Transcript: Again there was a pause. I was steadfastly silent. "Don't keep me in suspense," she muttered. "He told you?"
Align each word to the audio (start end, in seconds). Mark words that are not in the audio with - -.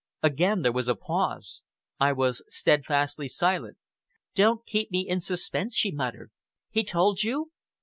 Again 0.23 0.63
there 0.63 0.71
was 0.71 0.87
a 0.87 0.95
pause. 0.95 1.61
I 1.99 2.11
was 2.11 2.41
steadfastly 2.49 3.27
silent. 3.27 3.77
"Don't 4.33 4.65
keep 4.65 4.89
me 4.89 5.07
in 5.07 5.21
suspense," 5.21 5.75
she 5.75 5.91
muttered. 5.91 6.31
"He 6.71 6.83
told 6.83 7.21
you?" 7.21 7.51